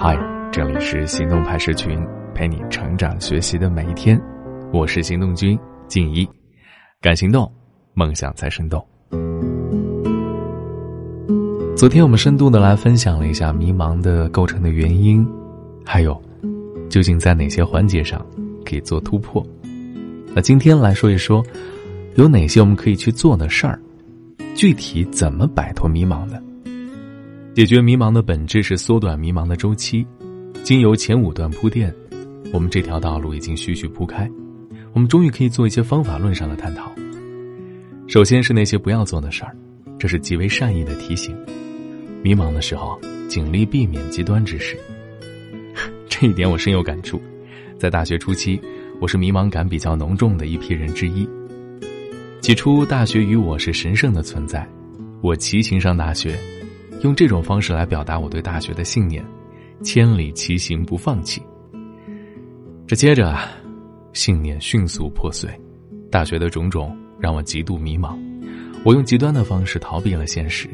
[0.00, 0.16] 嗨，
[0.52, 2.00] 这里是行动派社群，
[2.32, 4.16] 陪你成长学习的每一天。
[4.72, 6.24] 我是行动君静怡，
[7.00, 7.52] 敢行动，
[7.94, 8.80] 梦想才生动。
[11.76, 15.28] 昨天我们深度的来分享了一下迷茫的构成的原因，
[15.84, 16.22] 还有
[16.88, 18.24] 究竟在哪些环节上
[18.64, 19.44] 可以做突破。
[20.32, 21.44] 那今天来说一说，
[22.14, 23.80] 有哪些我们可以去做的事儿，
[24.54, 26.40] 具体怎么摆脱迷茫的。
[27.54, 30.06] 解决迷茫的本质是缩短迷茫的周期。
[30.62, 31.92] 经由前五段铺垫，
[32.52, 34.30] 我们这条道路已经徐徐铺开。
[34.92, 36.92] 我们终于可以做一些方法论上的探讨。
[38.06, 39.56] 首先是那些不要做的事儿，
[39.98, 41.36] 这是极为善意的提醒。
[42.22, 42.98] 迷茫的时候，
[43.28, 44.76] 尽力避免极端之事。
[46.08, 47.20] 这一点我深有感触。
[47.78, 48.60] 在大学初期，
[49.00, 51.28] 我是迷茫感比较浓重的一批人之一。
[52.40, 54.66] 起初，大学与我是神圣的存在，
[55.22, 56.36] 我骑行上大学。
[57.02, 59.24] 用这种方式来表达我对大学的信念，
[59.82, 61.42] 千里骑行不放弃。
[62.86, 63.48] 这接着啊，
[64.12, 65.48] 信念迅速破碎，
[66.10, 68.18] 大学的种种让我极度迷茫，
[68.84, 70.68] 我用极端的方式逃避了现实。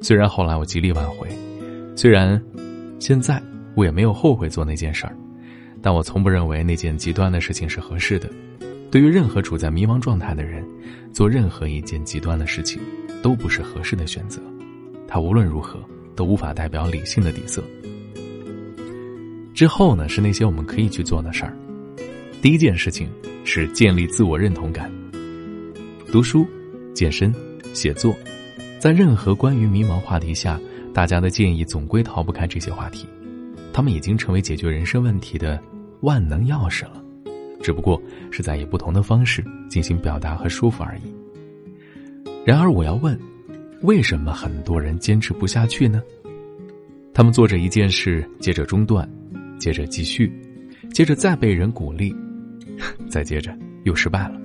[0.00, 1.28] 虽然后来我极力挽回，
[1.94, 2.42] 虽然
[2.98, 3.42] 现在
[3.74, 5.16] 我也没有后悔做那件事儿，
[5.82, 8.28] 但我从不认为那件极端的事情是合适的。
[8.90, 10.64] 对于任何处在迷茫状态的人，
[11.12, 12.80] 做任何一件极端的事情，
[13.22, 14.40] 都不是合适的选择。
[15.12, 15.78] 它无论如何
[16.16, 17.62] 都无法代表理性的底色。
[19.52, 21.54] 之后呢，是那些我们可以去做的事儿。
[22.40, 23.10] 第一件事情
[23.44, 24.90] 是建立自我认同感。
[26.10, 26.46] 读书、
[26.94, 27.30] 健身、
[27.74, 28.16] 写作，
[28.78, 30.58] 在任何关于迷茫话题下，
[30.94, 33.06] 大家的建议总归逃不开这些话题。
[33.70, 35.62] 他们已经成为解决人生问题的
[36.00, 37.04] 万能钥匙了，
[37.62, 41.02] 只不过是在以不同的方式进行表达和说服而已。
[42.46, 43.14] 然而，我要问。
[43.82, 46.00] 为什么很多人坚持不下去呢？
[47.12, 49.08] 他们做着一件事，接着中断，
[49.58, 50.32] 接着继续，
[50.92, 52.14] 接着再被人鼓励，
[53.10, 53.52] 再接着
[53.82, 54.40] 又失败了，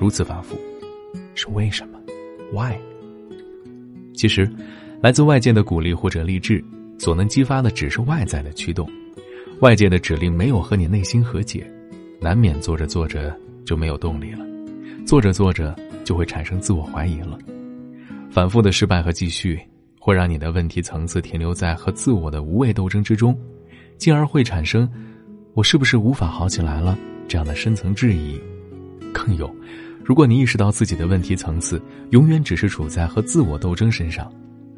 [0.00, 0.58] 如此反复，
[1.34, 2.00] 是为什么
[2.50, 2.76] ？Why？
[4.14, 4.50] 其实，
[5.02, 6.64] 来自外界的鼓励或者励志，
[6.98, 8.90] 所能激发的只是外在的驱动，
[9.60, 11.70] 外界的指令没有和你内心和解，
[12.20, 14.46] 难免做着做着就没有动力了，
[15.06, 17.38] 做着做着就会产生自我怀疑了。
[18.30, 19.58] 反复的失败和继续，
[19.98, 23.36] 会让你的问题层次停留在和自我的无谓斗争之中，
[23.96, 24.88] 进而会产生
[25.54, 26.96] “我是不是无法好起来了”
[27.26, 28.40] 这样的深层质疑。
[29.12, 29.50] 更有，
[30.04, 34.30] 如果你意识到自己的问题层次永远只是处在和自我斗争身上，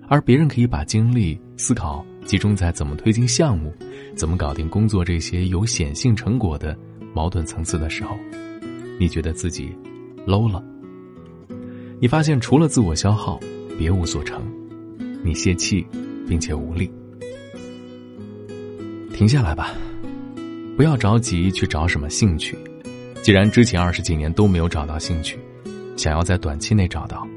[0.09, 3.75] 而别人可以把精力思考集中在怎么推进项目、
[4.15, 6.77] 怎么搞定工作这些有显性成果的
[7.13, 8.17] 矛盾层次的时候，
[8.99, 9.71] 你觉得自己
[10.27, 10.65] low 了。
[12.03, 13.39] 你发现除了自我消耗，
[13.79, 14.43] 别无所成，
[15.23, 15.87] 你泄气，
[16.27, 16.91] 并且无力。
[19.13, 19.75] 停下来吧，
[20.79, 22.57] 不要着急去找什么兴趣。
[23.23, 25.39] 既然之前二十几年都没有找到兴趣，
[25.95, 27.29] 想要在短期内找到，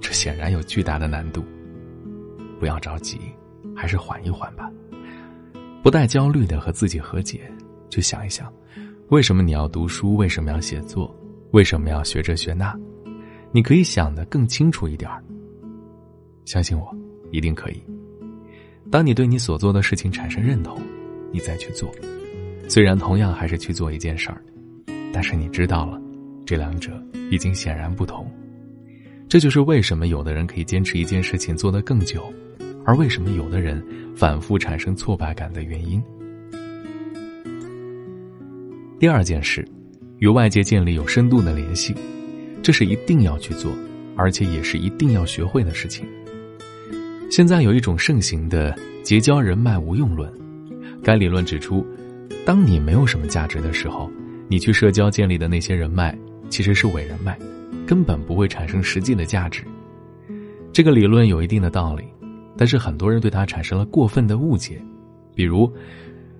[0.00, 1.44] 这显然有巨大的难度。
[2.60, 3.18] 不要着急，
[3.74, 4.70] 还是缓一缓吧。
[5.82, 7.40] 不带焦虑的和自己和解，
[7.90, 8.52] 去想一想，
[9.08, 10.14] 为什么你要读书？
[10.14, 11.12] 为什么要写作？
[11.50, 12.72] 为什么要学这学那？
[13.52, 15.10] 你可以想得更清楚一点。
[16.44, 16.94] 相信我，
[17.30, 17.80] 一定可以。
[18.90, 20.80] 当你对你所做的事情产生认同，
[21.30, 21.90] 你再去做，
[22.68, 24.42] 虽然同样还是去做一件事儿，
[25.12, 26.00] 但是你知道了，
[26.44, 26.90] 这两者
[27.30, 28.26] 已经显然不同。
[29.28, 32.32] 这就是为什么有的人可以坚持一件事情做得更久，
[32.84, 33.82] 而为什么有的人
[34.16, 36.02] 反复产生挫败感的原因。
[38.98, 39.66] 第二件事，
[40.18, 41.94] 与外界建立有深度的联系。
[42.62, 43.72] 这是一定要去做，
[44.16, 46.06] 而且也是一定要学会的事情。
[47.30, 50.30] 现在有一种盛行的结交人脉无用论，
[51.02, 51.84] 该理论指出，
[52.44, 54.10] 当你没有什么价值的时候，
[54.48, 56.16] 你去社交建立的那些人脉
[56.50, 57.36] 其实是伪人脉，
[57.86, 59.64] 根本不会产生实际的价值。
[60.72, 62.04] 这个理论有一定的道理，
[62.56, 64.80] 但是很多人对它产生了过分的误解，
[65.34, 65.70] 比如，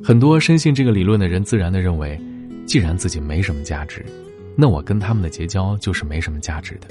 [0.04, 2.20] 很多深信这个理论的人自然的认为，
[2.66, 4.04] 既然自己没什么价值。
[4.56, 6.88] 那我跟他们的结交就是没什么价值的，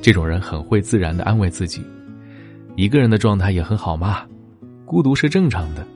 [0.00, 1.82] 这种人很会自然的安慰自己，
[2.76, 4.26] 一个人的状态也很好嘛，
[4.84, 5.86] 孤独是正常的。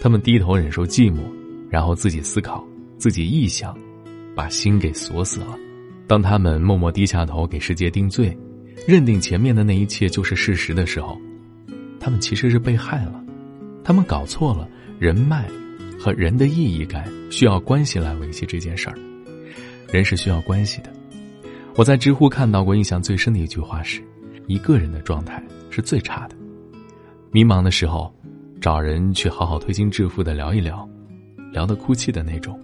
[0.00, 1.18] 他们低头忍受寂寞，
[1.68, 2.64] 然后自己思考，
[2.96, 3.76] 自己臆想，
[4.34, 5.56] 把心给锁死了。
[6.06, 8.36] 当他们默默低下头给世界定罪，
[8.88, 11.20] 认定前面的那一切就是事实的时候，
[12.00, 13.22] 他们其实是被害了。
[13.84, 14.68] 他们搞错了
[14.98, 15.46] 人脉
[15.98, 18.98] 和人的意义感需要关系来维系这件事儿。
[19.90, 20.92] 人是需要关系的。
[21.76, 24.02] 我在知乎看到过印象最深的一句话是
[24.46, 26.36] ：“一个人的状态是最差的。
[27.30, 28.12] 迷茫的时候，
[28.60, 30.88] 找人去好好推心置腹的聊一聊，
[31.52, 32.60] 聊得哭泣的那种。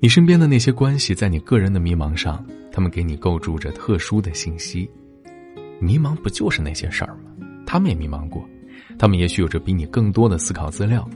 [0.00, 4.90] 你身边的那些关系，在你个人的迷茫上，他们给你构筑着特殊的信息。
[5.78, 7.30] 迷茫不就是那些事儿吗？
[7.66, 8.42] 他们也迷茫过，
[8.98, 11.08] 他们也许有着比你更多的思考资料，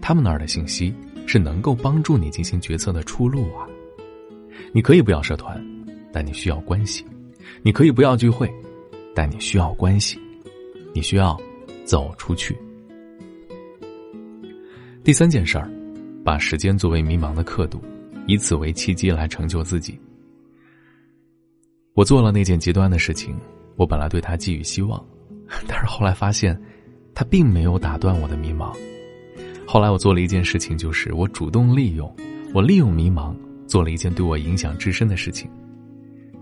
[0.00, 0.94] 他们那儿的信息
[1.26, 3.66] 是能够帮助你进行决策的出路啊。
[4.70, 5.60] 你可以不要社团，
[6.12, 7.04] 但你需要关系；
[7.62, 8.48] 你可以不要聚会，
[9.14, 10.18] 但你需要关系。
[10.94, 11.40] 你需要
[11.86, 12.54] 走出去。
[15.02, 15.70] 第三件事儿，
[16.22, 17.82] 把时间作为迷茫的刻度，
[18.26, 19.98] 以此为契机来成就自己。
[21.94, 23.34] 我做了那件极端的事情，
[23.76, 25.02] 我本来对他寄予希望，
[25.66, 26.60] 但是后来发现，
[27.14, 28.76] 他并没有打断我的迷茫。
[29.66, 32.14] 后来我做了一件事情，就是我主动利用，
[32.52, 33.34] 我利用迷茫
[33.72, 35.50] 做了一件对我影响至深的事情。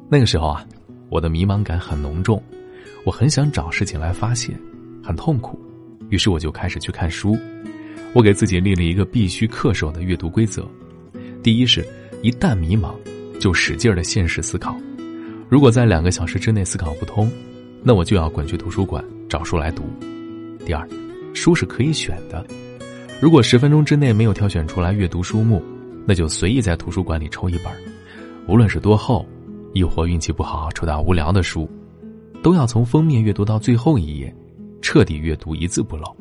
[0.09, 0.67] 那个时候啊，
[1.11, 2.43] 我的迷茫感很浓重，
[3.05, 4.53] 我很想找事情来发泄，
[5.00, 5.56] 很痛苦，
[6.09, 7.38] 于是我就开始去看书。
[8.15, 10.69] 我给自己立了一个必须恪守的阅读规则：
[11.41, 11.87] 第一是，
[12.21, 12.97] 一旦迷茫，
[13.38, 14.75] 就使劲的现实思考；
[15.49, 17.31] 如果在两个小时之内思考不通，
[17.81, 19.85] 那我就要滚去图书馆找书来读。
[20.67, 20.85] 第二，
[21.33, 22.44] 书是可以选的，
[23.23, 25.62] 如果十分钟之内没有挑选出来阅读书目，
[26.11, 27.67] 那就随意在图书馆里抽一本，
[28.49, 29.25] 无论是多厚，
[29.75, 31.71] 亦或运气不好抽到无聊的书，
[32.43, 34.35] 都要从封面阅读到最后一页，
[34.83, 36.17] 彻底阅读一字不漏。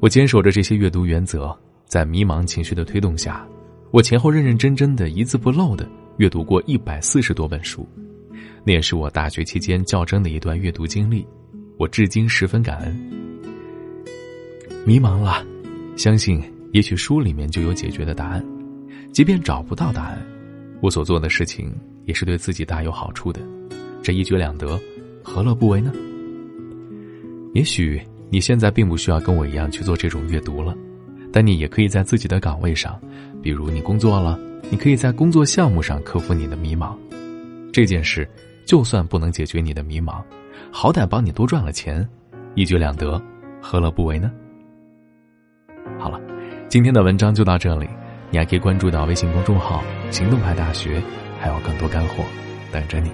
[0.00, 1.56] 我坚守着这些阅读原则，
[1.86, 3.46] 在迷茫情绪的推动下，
[3.92, 7.86] 我前后认认真真的一字不漏的阅读过一百四十多本书，
[8.64, 11.24] 那也是我大学期间较真的一段阅读经历，
[11.78, 12.92] 我至今十分感恩。
[14.84, 15.46] 迷茫了，
[15.96, 16.42] 相信
[16.72, 18.44] 也许书里面就有解决的答案，
[19.12, 20.22] 即便找不到答案，
[20.80, 21.72] 我所做的事情
[22.04, 23.40] 也是对自己大有好处的，
[24.02, 24.78] 这一举两得，
[25.22, 25.92] 何乐不为呢？
[27.54, 28.00] 也许。
[28.34, 30.74] 你现在并不需要跟我一样去做这种阅读了，
[31.30, 32.98] 但你也可以在自己的岗位上，
[33.42, 34.40] 比如你工作了，
[34.70, 36.96] 你可以在工作项目上克服你的迷茫。
[37.74, 38.26] 这件事
[38.64, 40.22] 就算不能解决你的迷茫，
[40.70, 42.08] 好歹帮你多赚了钱，
[42.54, 43.22] 一举两得，
[43.60, 44.32] 何乐不为呢？
[45.98, 46.18] 好了，
[46.72, 47.86] 今天的文章就到这里，
[48.30, 51.02] 你还可以关注到微信公众号“行动派大学”，
[51.38, 52.24] 还有更多干货
[52.72, 53.10] 等着你。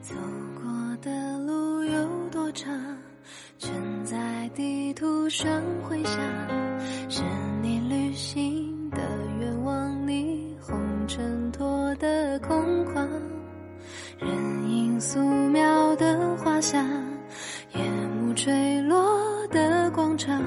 [0.00, 0.14] 走
[0.54, 2.72] 过的路有多长，
[3.58, 3.74] 全
[4.04, 6.14] 在地图上回想，
[7.08, 7.24] 是
[7.60, 8.98] 你旅行的
[9.40, 10.78] 愿望，霓虹
[11.08, 13.08] 衬托的空旷，
[14.20, 15.18] 人影素
[15.48, 16.80] 描的画像，
[17.72, 17.82] 夜
[18.16, 19.04] 幕坠落
[19.48, 20.40] 的广场，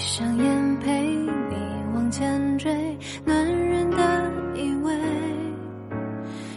[0.00, 1.56] 上眼陪你
[1.94, 2.72] 往前追，
[3.22, 4.90] 暖人的依偎，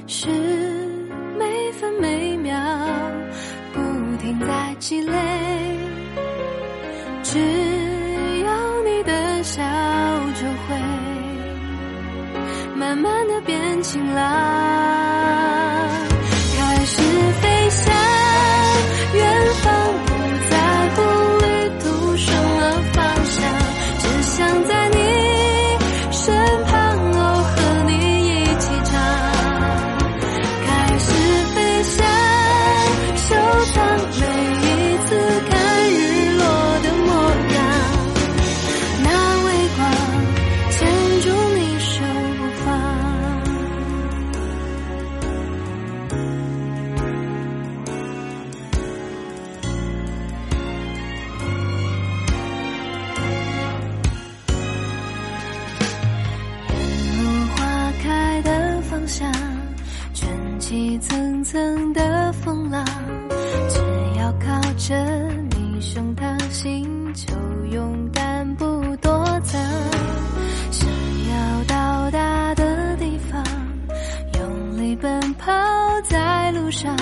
[0.07, 0.29] 是
[1.37, 2.57] 每分每秒
[3.73, 3.81] 不
[4.21, 5.19] 停在积累。
[7.21, 7.37] 只
[8.45, 9.61] 要你的笑，
[10.35, 10.79] 就会
[12.77, 14.23] 慢慢的变晴朗，
[61.53, 62.83] 层的风浪，
[63.69, 63.79] 只
[64.17, 64.95] 要靠着
[65.51, 67.31] 你胸膛，心就
[67.71, 68.65] 勇敢不
[68.99, 69.61] 躲藏。
[70.71, 70.89] 想
[71.29, 73.43] 要到达的地方，
[74.39, 75.51] 用力奔跑
[76.05, 76.97] 在路上，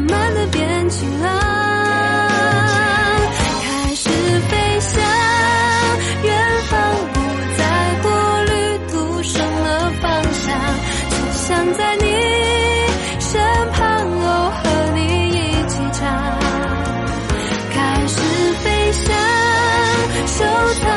[0.00, 1.28] 慢慢的变晴朗，
[3.62, 4.08] 开始
[4.48, 4.98] 飞翔，
[6.24, 6.32] 远
[6.70, 6.80] 方
[7.12, 7.20] 不
[7.58, 7.62] 在
[8.00, 8.08] 乎
[8.46, 8.50] 旅
[8.88, 10.56] 途什么方向，
[11.10, 12.06] 只想在你
[13.20, 13.38] 身
[13.72, 13.84] 旁，
[14.22, 14.64] 哦，和
[14.94, 15.38] 你一
[15.68, 16.00] 起唱。
[17.74, 18.16] 开始
[18.62, 19.12] 飞翔，
[20.26, 20.38] 收
[20.80, 20.88] 藏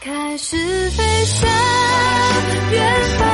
[0.00, 0.56] 开始
[0.90, 1.48] 飞向
[2.70, 3.27] 远方